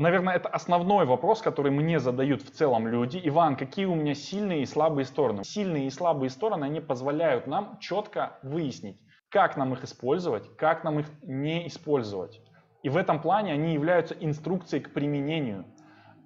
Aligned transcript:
наверное, 0.00 0.34
это 0.34 0.48
основной 0.48 1.04
вопрос, 1.04 1.42
который 1.42 1.70
мне 1.70 2.00
задают 2.00 2.42
в 2.42 2.50
целом 2.50 2.88
люди. 2.88 3.20
Иван, 3.22 3.56
какие 3.56 3.84
у 3.84 3.94
меня 3.94 4.14
сильные 4.14 4.62
и 4.62 4.66
слабые 4.66 5.04
стороны? 5.04 5.44
Сильные 5.44 5.86
и 5.86 5.90
слабые 5.90 6.30
стороны, 6.30 6.64
они 6.64 6.80
позволяют 6.80 7.46
нам 7.46 7.78
четко 7.80 8.38
выяснить, 8.42 9.00
как 9.28 9.56
нам 9.56 9.72
их 9.74 9.84
использовать, 9.84 10.56
как 10.56 10.84
нам 10.84 11.00
их 11.00 11.06
не 11.22 11.66
использовать. 11.66 12.40
И 12.82 12.88
в 12.88 12.96
этом 12.96 13.20
плане 13.20 13.52
они 13.52 13.74
являются 13.74 14.14
инструкцией 14.14 14.82
к 14.82 14.92
применению, 14.92 15.66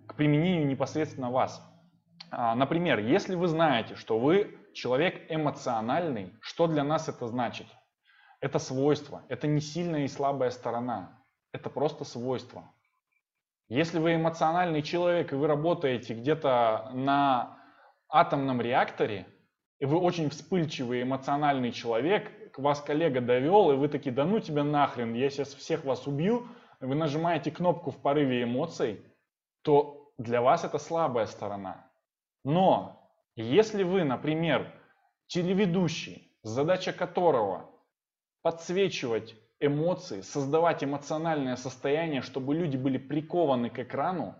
к 0.06 0.14
применению 0.14 0.66
непосредственно 0.66 1.30
вас. 1.30 1.60
А, 2.30 2.54
например, 2.54 3.00
если 3.00 3.34
вы 3.34 3.48
знаете, 3.48 3.96
что 3.96 4.18
вы 4.18 4.58
человек 4.72 5.22
эмоциональный, 5.28 6.32
что 6.40 6.66
для 6.66 6.84
нас 6.84 7.08
это 7.08 7.26
значит? 7.26 7.66
Это 8.40 8.58
свойство, 8.58 9.22
это 9.28 9.46
не 9.46 9.60
сильная 9.60 10.04
и 10.04 10.08
слабая 10.08 10.50
сторона, 10.50 11.18
это 11.52 11.70
просто 11.70 12.04
свойство. 12.04 12.70
Если 13.74 13.98
вы 13.98 14.14
эмоциональный 14.14 14.82
человек 14.82 15.32
и 15.32 15.34
вы 15.34 15.48
работаете 15.48 16.14
где-то 16.14 16.90
на 16.92 17.58
атомном 18.08 18.60
реакторе, 18.60 19.26
и 19.80 19.84
вы 19.84 19.98
очень 19.98 20.30
вспыльчивый 20.30 21.02
эмоциональный 21.02 21.72
человек, 21.72 22.52
к 22.52 22.60
вас 22.60 22.80
коллега 22.80 23.20
довел, 23.20 23.72
и 23.72 23.76
вы 23.76 23.88
такие, 23.88 24.14
да 24.14 24.24
ну 24.24 24.38
тебя 24.38 24.62
нахрен, 24.62 25.14
я 25.14 25.28
сейчас 25.28 25.54
всех 25.54 25.84
вас 25.84 26.06
убью, 26.06 26.46
вы 26.78 26.94
нажимаете 26.94 27.50
кнопку 27.50 27.90
в 27.90 28.00
порыве 28.00 28.44
эмоций, 28.44 29.04
то 29.62 30.12
для 30.18 30.40
вас 30.40 30.62
это 30.62 30.78
слабая 30.78 31.26
сторона. 31.26 31.90
Но 32.44 33.10
если 33.34 33.82
вы, 33.82 34.04
например, 34.04 34.72
телеведущий, 35.26 36.32
задача 36.44 36.92
которого 36.92 37.72
подсвечивать 38.42 39.34
эмоции, 39.60 40.20
создавать 40.20 40.84
эмоциональное 40.84 41.56
состояние, 41.56 42.22
чтобы 42.22 42.54
люди 42.54 42.76
были 42.76 42.98
прикованы 42.98 43.70
к 43.70 43.78
экрану, 43.78 44.34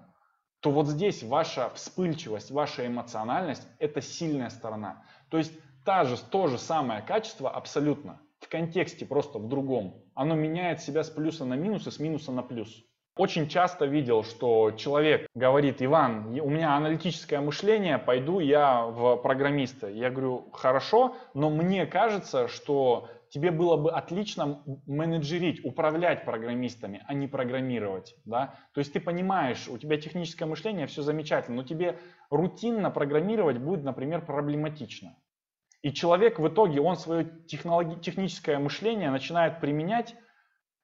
то 0.60 0.70
вот 0.70 0.88
здесь 0.88 1.22
ваша 1.22 1.70
вспыльчивость, 1.74 2.50
ваша 2.50 2.86
эмоциональность– 2.86 3.66
это 3.78 4.00
сильная 4.00 4.48
сторона. 4.48 5.04
То 5.28 5.38
есть 5.38 5.52
та 5.84 6.04
же, 6.04 6.16
то 6.30 6.46
же 6.46 6.58
самое 6.58 7.02
качество 7.02 7.50
абсолютно, 7.50 8.20
в 8.40 8.48
контексте 8.48 9.04
просто 9.04 9.38
в 9.38 9.48
другом. 9.48 10.02
Оно 10.14 10.34
меняет 10.34 10.80
себя 10.80 11.04
с 11.04 11.10
плюса 11.10 11.44
на 11.44 11.54
минус 11.54 11.86
и 11.86 11.90
с 11.90 11.98
минуса 11.98 12.32
на 12.32 12.42
плюс. 12.42 12.82
Очень 13.16 13.48
часто 13.48 13.84
видел, 13.84 14.24
что 14.24 14.72
человек 14.72 15.28
говорит, 15.34 15.80
Иван, 15.80 16.40
у 16.40 16.50
меня 16.50 16.74
аналитическое 16.74 17.40
мышление, 17.40 17.98
пойду 17.98 18.40
я 18.40 18.86
в 18.86 19.16
программиста. 19.18 19.88
Я 19.88 20.10
говорю, 20.10 20.50
хорошо, 20.52 21.14
но 21.32 21.48
мне 21.48 21.86
кажется, 21.86 22.48
что 22.48 23.08
тебе 23.34 23.50
было 23.50 23.76
бы 23.76 23.90
отлично 23.90 24.62
менеджерить, 24.86 25.64
управлять 25.64 26.24
программистами, 26.24 27.02
а 27.08 27.14
не 27.14 27.26
программировать. 27.26 28.14
Да? 28.24 28.54
То 28.72 28.78
есть 28.78 28.92
ты 28.92 29.00
понимаешь, 29.00 29.66
у 29.68 29.76
тебя 29.76 30.00
техническое 30.00 30.46
мышление, 30.46 30.86
все 30.86 31.02
замечательно, 31.02 31.56
но 31.56 31.62
тебе 31.64 31.98
рутинно 32.30 32.92
программировать 32.92 33.58
будет, 33.58 33.82
например, 33.82 34.24
проблематично. 34.24 35.16
И 35.82 35.92
человек 35.92 36.38
в 36.38 36.46
итоге, 36.46 36.80
он 36.80 36.96
свое 36.96 37.28
техническое 37.48 38.60
мышление 38.60 39.10
начинает 39.10 39.60
применять 39.60 40.14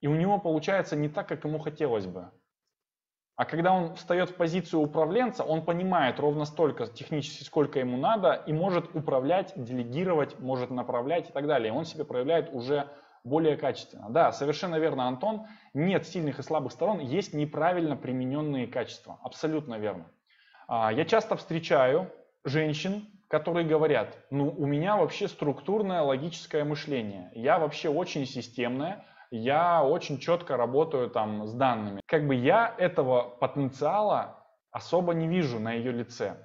и 0.00 0.08
у 0.08 0.16
него 0.16 0.40
получается 0.40 0.96
не 0.96 1.08
так, 1.08 1.28
как 1.28 1.44
ему 1.44 1.60
хотелось 1.60 2.06
бы. 2.06 2.32
А 3.40 3.46
когда 3.46 3.72
он 3.72 3.94
встает 3.94 4.28
в 4.28 4.34
позицию 4.34 4.82
управленца, 4.82 5.44
он 5.44 5.64
понимает 5.64 6.20
ровно 6.20 6.44
столько 6.44 6.86
технически, 6.88 7.42
сколько 7.42 7.78
ему 7.78 7.96
надо, 7.96 8.34
и 8.34 8.52
может 8.52 8.94
управлять, 8.94 9.54
делегировать, 9.56 10.38
может 10.38 10.68
направлять 10.68 11.30
и 11.30 11.32
так 11.32 11.46
далее. 11.46 11.72
Он 11.72 11.86
себя 11.86 12.04
проявляет 12.04 12.52
уже 12.52 12.90
более 13.24 13.56
качественно. 13.56 14.10
Да, 14.10 14.32
совершенно 14.32 14.78
верно, 14.78 15.08
Антон. 15.08 15.46
Нет 15.72 16.06
сильных 16.06 16.38
и 16.38 16.42
слабых 16.42 16.72
сторон, 16.72 16.98
есть 16.98 17.32
неправильно 17.32 17.96
примененные 17.96 18.66
качества. 18.66 19.18
Абсолютно 19.22 19.76
верно. 19.76 20.04
А, 20.68 20.92
я 20.92 21.06
часто 21.06 21.36
встречаю 21.36 22.12
женщин, 22.44 23.08
которые 23.28 23.66
говорят, 23.66 24.18
ну 24.30 24.50
у 24.50 24.66
меня 24.66 24.98
вообще 24.98 25.28
структурное 25.28 26.02
логическое 26.02 26.64
мышление, 26.64 27.32
я 27.34 27.58
вообще 27.58 27.88
очень 27.88 28.26
системная, 28.26 29.06
я 29.30 29.84
очень 29.84 30.18
четко 30.18 30.56
работаю 30.56 31.10
там 31.10 31.46
с 31.46 31.52
данными. 31.52 32.00
Как 32.06 32.26
бы 32.26 32.34
я 32.34 32.74
этого 32.78 33.22
потенциала 33.22 34.44
особо 34.70 35.14
не 35.14 35.28
вижу 35.28 35.58
на 35.58 35.72
ее 35.72 35.92
лице. 35.92 36.36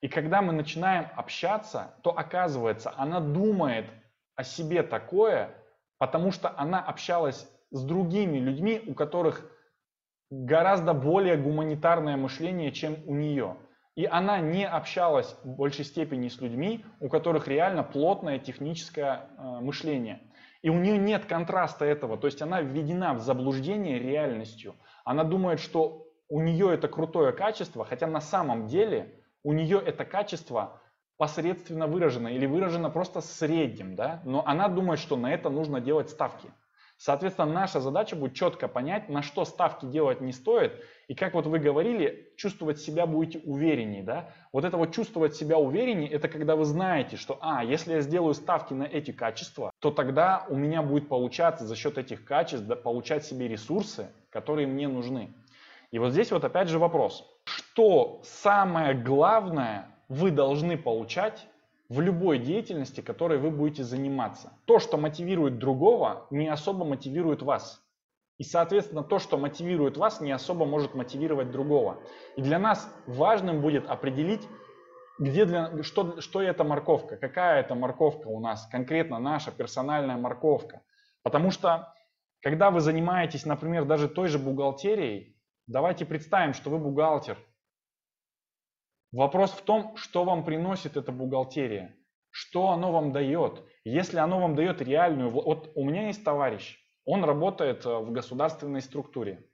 И 0.00 0.08
когда 0.08 0.40
мы 0.40 0.52
начинаем 0.52 1.08
общаться, 1.16 1.94
то 2.02 2.10
оказывается, 2.10 2.92
она 2.96 3.20
думает 3.20 3.86
о 4.34 4.44
себе 4.44 4.82
такое, 4.82 5.54
потому 5.98 6.32
что 6.32 6.52
она 6.56 6.80
общалась 6.80 7.46
с 7.70 7.84
другими 7.84 8.38
людьми, 8.38 8.82
у 8.86 8.94
которых 8.94 9.44
гораздо 10.30 10.94
более 10.94 11.36
гуманитарное 11.36 12.16
мышление, 12.16 12.72
чем 12.72 12.96
у 13.06 13.14
нее. 13.14 13.56
И 13.96 14.06
она 14.06 14.40
не 14.40 14.66
общалась 14.66 15.36
в 15.44 15.56
большей 15.56 15.84
степени 15.84 16.28
с 16.28 16.40
людьми, 16.40 16.84
у 17.00 17.08
которых 17.08 17.48
реально 17.48 17.82
плотное 17.82 18.38
техническое 18.38 19.28
э, 19.36 19.42
мышление. 19.60 20.20
И 20.62 20.68
у 20.68 20.74
нее 20.74 20.98
нет 20.98 21.24
контраста 21.24 21.84
этого, 21.84 22.18
то 22.18 22.26
есть 22.26 22.42
она 22.42 22.60
введена 22.60 23.14
в 23.14 23.20
заблуждение 23.20 23.98
реальностью. 23.98 24.74
Она 25.04 25.24
думает, 25.24 25.58
что 25.58 26.06
у 26.28 26.40
нее 26.40 26.72
это 26.72 26.86
крутое 26.88 27.32
качество, 27.32 27.84
хотя 27.84 28.06
на 28.06 28.20
самом 28.20 28.66
деле 28.66 29.20
у 29.42 29.52
нее 29.52 29.82
это 29.84 30.04
качество 30.04 30.80
посредственно 31.16 31.86
выражено 31.86 32.28
или 32.28 32.46
выражено 32.46 32.90
просто 32.90 33.20
средним, 33.20 33.94
да? 33.94 34.22
но 34.24 34.42
она 34.46 34.68
думает, 34.68 35.00
что 35.00 35.16
на 35.16 35.32
это 35.32 35.50
нужно 35.50 35.80
делать 35.80 36.08
ставки. 36.08 36.50
Соответственно, 37.00 37.50
наша 37.50 37.80
задача 37.80 38.14
будет 38.14 38.34
четко 38.34 38.68
понять, 38.68 39.08
на 39.08 39.22
что 39.22 39.46
ставки 39.46 39.86
делать 39.86 40.20
не 40.20 40.32
стоит, 40.32 40.84
и 41.08 41.14
как 41.14 41.32
вот 41.32 41.46
вы 41.46 41.58
говорили, 41.58 42.30
чувствовать 42.36 42.78
себя 42.78 43.06
будете 43.06 43.38
увереннее. 43.38 44.02
Да? 44.02 44.34
Вот 44.52 44.66
это 44.66 44.76
вот 44.76 44.92
чувствовать 44.94 45.34
себя 45.34 45.56
увереннее, 45.56 46.10
это 46.10 46.28
когда 46.28 46.56
вы 46.56 46.66
знаете, 46.66 47.16
что, 47.16 47.38
а, 47.40 47.64
если 47.64 47.94
я 47.94 48.00
сделаю 48.02 48.34
ставки 48.34 48.74
на 48.74 48.82
эти 48.82 49.12
качества, 49.12 49.72
то 49.78 49.90
тогда 49.90 50.44
у 50.50 50.56
меня 50.56 50.82
будет 50.82 51.08
получаться 51.08 51.64
за 51.64 51.74
счет 51.74 51.96
этих 51.96 52.26
качеств 52.26 52.66
да, 52.66 52.76
получать 52.76 53.24
себе 53.24 53.48
ресурсы, 53.48 54.10
которые 54.28 54.66
мне 54.66 54.86
нужны. 54.86 55.32
И 55.92 55.98
вот 55.98 56.12
здесь 56.12 56.30
вот 56.30 56.44
опять 56.44 56.68
же 56.68 56.78
вопрос, 56.78 57.26
что 57.44 58.20
самое 58.24 58.92
главное 58.92 59.88
вы 60.10 60.30
должны 60.30 60.76
получать 60.76 61.46
в 61.90 62.00
любой 62.00 62.38
деятельности, 62.38 63.00
которой 63.00 63.38
вы 63.38 63.50
будете 63.50 63.82
заниматься. 63.82 64.52
То, 64.64 64.78
что 64.78 64.96
мотивирует 64.96 65.58
другого, 65.58 66.28
не 66.30 66.46
особо 66.46 66.84
мотивирует 66.84 67.42
вас. 67.42 67.84
И, 68.38 68.44
соответственно, 68.44 69.02
то, 69.02 69.18
что 69.18 69.36
мотивирует 69.36 69.96
вас, 69.96 70.20
не 70.20 70.30
особо 70.30 70.64
может 70.64 70.94
мотивировать 70.94 71.50
другого. 71.50 71.98
И 72.36 72.42
для 72.42 72.60
нас 72.60 72.88
важным 73.08 73.60
будет 73.60 73.90
определить, 73.90 74.46
где 75.18 75.44
для, 75.44 75.82
что, 75.82 76.20
что 76.20 76.40
это 76.40 76.62
морковка, 76.62 77.16
какая 77.16 77.60
это 77.60 77.74
морковка 77.74 78.28
у 78.28 78.38
нас, 78.38 78.66
конкретно 78.70 79.18
наша 79.18 79.50
персональная 79.50 80.16
морковка. 80.16 80.82
Потому 81.24 81.50
что, 81.50 81.92
когда 82.40 82.70
вы 82.70 82.80
занимаетесь, 82.80 83.44
например, 83.44 83.84
даже 83.84 84.08
той 84.08 84.28
же 84.28 84.38
бухгалтерией, 84.38 85.36
давайте 85.66 86.06
представим, 86.06 86.54
что 86.54 86.70
вы 86.70 86.78
бухгалтер– 86.78 87.36
Вопрос 89.12 89.50
в 89.50 89.62
том, 89.62 89.96
что 89.96 90.24
вам 90.24 90.44
приносит 90.44 90.96
эта 90.96 91.10
бухгалтерия, 91.10 91.96
что 92.30 92.68
оно 92.68 92.92
вам 92.92 93.12
дает. 93.12 93.62
Если 93.84 94.18
оно 94.18 94.40
вам 94.40 94.54
дает 94.54 94.80
реальную... 94.80 95.30
Вот 95.30 95.72
у 95.74 95.84
меня 95.84 96.06
есть 96.06 96.24
товарищ, 96.24 96.78
он 97.04 97.24
работает 97.24 97.84
э, 97.86 97.98
в 97.98 98.12
государственной 98.12 98.80
структуре. 98.80 99.48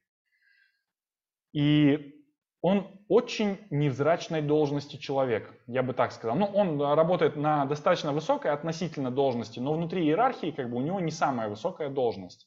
И 1.52 2.12
он 2.60 3.00
очень 3.08 3.58
невзрачной 3.70 4.42
должности 4.42 4.96
человек, 4.96 5.54
я 5.66 5.82
бы 5.82 5.94
так 5.94 6.12
сказал. 6.12 6.36
Ну, 6.36 6.46
он 6.46 6.80
работает 6.82 7.36
на 7.36 7.64
достаточно 7.64 8.12
высокой 8.12 8.50
относительно 8.50 9.10
должности, 9.10 9.58
но 9.58 9.72
внутри 9.72 10.04
иерархии 10.04 10.50
как 10.50 10.70
бы 10.70 10.76
у 10.76 10.82
него 10.82 11.00
не 11.00 11.12
самая 11.12 11.48
высокая 11.48 11.88
должность 11.88 12.46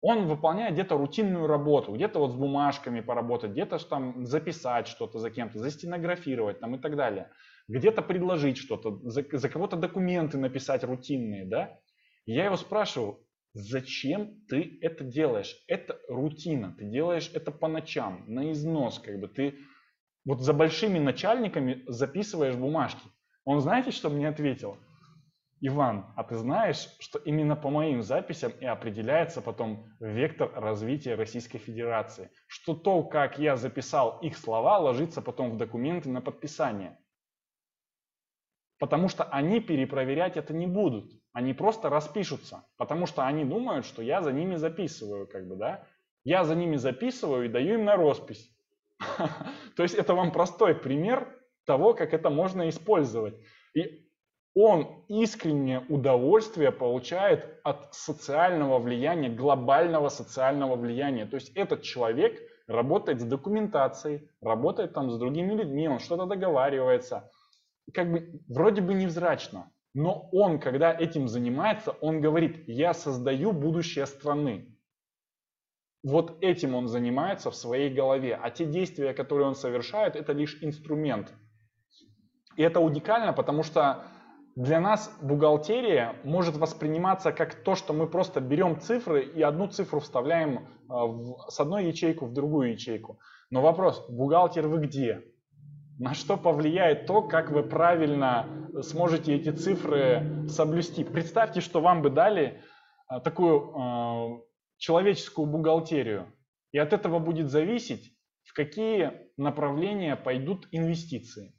он 0.00 0.26
выполняет 0.26 0.74
где-то 0.74 0.96
рутинную 0.96 1.46
работу, 1.46 1.92
где-то 1.92 2.20
вот 2.20 2.32
с 2.32 2.34
бумажками 2.34 3.00
поработать, 3.00 3.50
где-то 3.50 3.78
там 3.88 4.24
записать 4.26 4.86
что-то 4.86 5.18
за 5.18 5.30
кем-то, 5.30 5.58
застенографировать 5.58 6.60
там 6.60 6.76
и 6.76 6.78
так 6.78 6.96
далее, 6.96 7.30
где-то 7.66 8.02
предложить 8.02 8.58
что-то, 8.58 9.00
за, 9.02 9.24
за 9.30 9.48
кого-то 9.48 9.76
документы 9.76 10.38
написать 10.38 10.84
рутинные, 10.84 11.44
да. 11.44 11.78
Я 12.26 12.44
его 12.44 12.56
спрашиваю, 12.56 13.18
зачем 13.54 14.40
ты 14.48 14.78
это 14.82 15.02
делаешь? 15.02 15.56
Это 15.66 15.98
рутина, 16.08 16.76
ты 16.78 16.84
делаешь 16.84 17.30
это 17.34 17.50
по 17.50 17.66
ночам, 17.66 18.24
на 18.28 18.52
износ, 18.52 19.00
как 19.00 19.18
бы 19.18 19.28
ты 19.28 19.58
вот 20.24 20.40
за 20.40 20.52
большими 20.52 20.98
начальниками 20.98 21.84
записываешь 21.86 22.54
бумажки. 22.54 23.02
Он 23.44 23.60
знаете, 23.60 23.90
что 23.90 24.10
мне 24.10 24.28
ответил? 24.28 24.76
Иван, 25.60 26.06
а 26.16 26.22
ты 26.22 26.36
знаешь, 26.36 26.88
что 27.00 27.18
именно 27.18 27.56
по 27.56 27.68
моим 27.68 28.02
записям 28.02 28.52
и 28.60 28.64
определяется 28.64 29.42
потом 29.42 29.86
вектор 29.98 30.52
развития 30.54 31.16
Российской 31.16 31.58
Федерации? 31.58 32.30
Что 32.46 32.74
то, 32.74 33.02
как 33.02 33.38
я 33.38 33.56
записал 33.56 34.20
их 34.20 34.36
слова, 34.36 34.78
ложится 34.78 35.20
потом 35.20 35.50
в 35.50 35.56
документы 35.56 36.10
на 36.10 36.20
подписание. 36.20 36.98
Потому 38.78 39.08
что 39.08 39.24
они 39.24 39.58
перепроверять 39.60 40.36
это 40.36 40.54
не 40.54 40.68
будут. 40.68 41.10
Они 41.32 41.52
просто 41.52 41.88
распишутся. 41.88 42.64
Потому 42.76 43.06
что 43.06 43.26
они 43.26 43.44
думают, 43.44 43.84
что 43.84 44.02
я 44.02 44.22
за 44.22 44.32
ними 44.32 44.54
записываю, 44.54 45.26
как 45.26 45.48
бы, 45.48 45.56
да. 45.56 45.84
Я 46.22 46.44
за 46.44 46.54
ними 46.54 46.76
записываю 46.76 47.46
и 47.46 47.48
даю 47.48 47.74
им 47.74 47.84
на 47.84 47.96
роспись. 47.96 48.54
То 49.76 49.82
есть 49.82 49.96
это 49.96 50.14
вам 50.14 50.30
простой 50.30 50.76
пример 50.76 51.36
того, 51.64 51.94
как 51.94 52.14
это 52.14 52.30
можно 52.30 52.68
использовать. 52.68 53.34
И 53.74 54.07
он 54.60 55.04
искреннее 55.06 55.84
удовольствие 55.88 56.72
получает 56.72 57.60
от 57.62 57.94
социального 57.94 58.80
влияния, 58.80 59.28
глобального 59.28 60.08
социального 60.08 60.74
влияния. 60.74 61.26
То 61.26 61.36
есть 61.36 61.52
этот 61.54 61.82
человек 61.82 62.40
работает 62.66 63.20
с 63.20 63.24
документацией, 63.24 64.28
работает 64.40 64.94
там 64.94 65.12
с 65.12 65.18
другими 65.18 65.54
людьми, 65.54 65.86
он 65.86 66.00
что-то 66.00 66.26
договаривается. 66.26 67.30
Как 67.94 68.10
бы 68.10 68.42
вроде 68.48 68.82
бы 68.82 68.94
невзрачно, 68.94 69.70
но 69.94 70.28
он, 70.32 70.58
когда 70.58 70.92
этим 70.92 71.28
занимается, 71.28 71.92
он 72.00 72.20
говорит, 72.20 72.64
я 72.66 72.94
создаю 72.94 73.52
будущее 73.52 74.06
страны. 74.06 74.76
Вот 76.02 76.42
этим 76.42 76.74
он 76.74 76.88
занимается 76.88 77.52
в 77.52 77.54
своей 77.54 77.94
голове. 77.94 78.34
А 78.34 78.50
те 78.50 78.66
действия, 78.66 79.14
которые 79.14 79.46
он 79.46 79.54
совершает, 79.54 80.16
это 80.16 80.32
лишь 80.32 80.60
инструмент. 80.64 81.32
И 82.56 82.62
это 82.62 82.80
уникально, 82.80 83.32
потому 83.32 83.62
что 83.62 84.04
для 84.58 84.80
нас 84.80 85.16
бухгалтерия 85.22 86.16
может 86.24 86.56
восприниматься 86.56 87.30
как 87.30 87.54
то, 87.54 87.76
что 87.76 87.92
мы 87.92 88.08
просто 88.08 88.40
берем 88.40 88.80
цифры 88.80 89.22
и 89.24 89.40
одну 89.40 89.68
цифру 89.68 90.00
вставляем 90.00 90.66
а, 90.88 91.06
в, 91.06 91.48
с 91.48 91.60
одной 91.60 91.86
ячейку 91.86 92.26
в 92.26 92.32
другую 92.32 92.72
ячейку. 92.72 93.20
Но 93.50 93.62
вопрос, 93.62 94.04
бухгалтер 94.10 94.66
вы 94.66 94.84
где? 94.84 95.22
На 96.00 96.12
что 96.12 96.36
повлияет 96.36 97.06
то, 97.06 97.22
как 97.22 97.52
вы 97.52 97.62
правильно 97.62 98.48
сможете 98.82 99.36
эти 99.36 99.50
цифры 99.50 100.48
соблюсти? 100.48 101.04
Представьте, 101.04 101.60
что 101.60 101.80
вам 101.80 102.02
бы 102.02 102.10
дали 102.10 102.60
а, 103.06 103.20
такую 103.20 103.60
э, 103.60 104.42
человеческую 104.78 105.46
бухгалтерию. 105.46 106.32
И 106.72 106.78
от 106.78 106.92
этого 106.92 107.20
будет 107.20 107.48
зависеть, 107.48 108.12
в 108.42 108.54
какие 108.54 109.12
направления 109.36 110.16
пойдут 110.16 110.66
инвестиции 110.72 111.54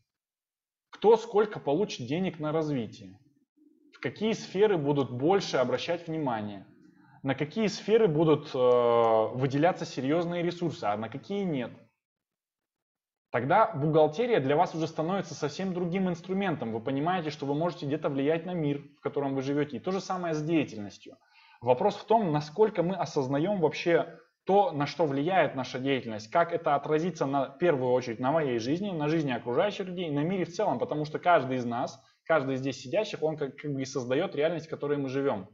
кто 0.90 1.18
сколько 1.18 1.60
получит 1.60 2.08
денег 2.08 2.40
на 2.40 2.52
развитие, 2.52 3.20
в 3.94 4.00
какие 4.00 4.34
сферы 4.34 4.78
будут 4.78 5.12
больше 5.12 5.58
обращать 5.58 6.08
внимание, 6.08 6.66
на 7.24 7.36
какие 7.36 7.68
сферы 7.68 8.08
будут 8.08 8.54
э, 8.54 8.58
выделяться 8.58 9.86
серьезные 9.86 10.42
ресурсы, 10.42 10.86
а 10.86 10.96
на 10.98 11.10
какие 11.10 11.44
нет. 11.44 11.72
Тогда 13.32 13.72
бухгалтерия 13.72 14.40
для 14.40 14.56
вас 14.56 14.74
уже 14.74 14.88
становится 14.88 15.36
совсем 15.36 15.74
другим 15.74 16.10
инструментом. 16.10 16.72
Вы 16.72 16.80
понимаете, 16.80 17.30
что 17.30 17.46
вы 17.46 17.54
можете 17.54 17.86
где-то 17.86 18.10
влиять 18.10 18.46
на 18.46 18.54
мир, 18.54 18.82
в 18.98 19.02
котором 19.02 19.36
вы 19.36 19.44
живете. 19.44 19.78
И 19.78 19.80
то 19.80 19.92
же 19.92 20.02
самое 20.02 20.34
с 20.34 20.42
деятельностью. 20.42 21.18
Вопрос 21.62 21.96
в 21.96 22.06
том, 22.06 22.32
насколько 22.32 22.82
мы 22.82 22.96
осознаем 22.96 23.60
вообще 23.60 24.18
то, 24.50 24.72
на 24.72 24.88
что 24.88 25.06
влияет 25.06 25.54
наша 25.54 25.78
деятельность, 25.78 26.32
как 26.32 26.52
это 26.54 26.74
отразится 26.74 27.28
на 27.28 27.50
первую 27.50 27.92
очередь 27.92 28.20
на 28.20 28.32
моей 28.32 28.58
жизни, 28.58 28.90
на 28.90 29.08
жизни 29.08 29.32
окружающих 29.32 29.86
людей, 29.86 30.10
на 30.10 30.24
мире 30.24 30.46
в 30.46 30.52
целом, 30.52 30.80
потому 30.80 31.06
что 31.06 31.20
каждый 31.20 31.58
из 31.58 31.66
нас, 31.66 32.04
каждый 32.24 32.56
из 32.56 32.62
здесь 32.62 32.82
сидящих, 32.82 33.22
он 33.22 33.38
как, 33.38 33.56
как 33.58 33.72
бы 33.72 33.84
и 33.84 33.86
создает 33.86 34.34
реальность, 34.34 34.66
в 34.66 34.70
которой 34.72 34.98
мы 34.98 35.08
живем. 35.08 35.50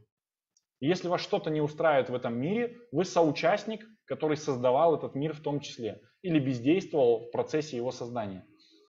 И 0.80 0.86
если 0.86 1.08
вас 1.08 1.20
что-то 1.20 1.50
не 1.50 1.60
устраивает 1.60 2.08
в 2.08 2.14
этом 2.14 2.40
мире, 2.40 2.74
вы 2.90 3.04
соучастник, 3.04 3.84
который 4.06 4.38
создавал 4.38 4.96
этот 4.96 5.14
мир 5.14 5.34
в 5.34 5.42
том 5.42 5.60
числе, 5.60 6.00
или 6.22 6.38
бездействовал 6.38 7.26
в 7.26 7.32
процессе 7.32 7.76
его 7.76 7.90
создания. 7.90 8.46